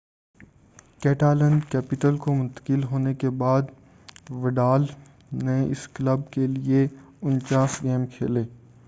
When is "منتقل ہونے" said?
2.33-3.13